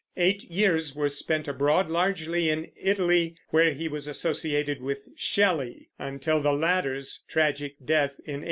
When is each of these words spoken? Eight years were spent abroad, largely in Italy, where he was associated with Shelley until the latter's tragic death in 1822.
Eight 0.17 0.45
years 0.45 0.95
were 0.95 1.09
spent 1.09 1.47
abroad, 1.47 1.87
largely 1.87 2.49
in 2.49 2.71
Italy, 2.75 3.35
where 3.49 3.71
he 3.71 3.87
was 3.87 4.07
associated 4.07 4.81
with 4.81 5.07
Shelley 5.15 5.89
until 5.99 6.41
the 6.41 6.53
latter's 6.53 7.21
tragic 7.27 7.75
death 7.77 8.13
in 8.25 8.39
1822. 8.39 8.39